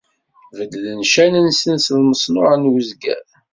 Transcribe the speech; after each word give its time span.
Beddlen 0.57 0.99
ccan-nsen 1.09 1.75
s 1.79 1.87
lmeṣnuɛ 1.97 2.51
n 2.57 2.69
uzger. 2.75 3.25